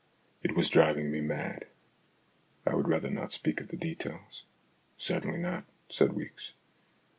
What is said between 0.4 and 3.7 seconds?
It was driving me mad. I would rather not speak of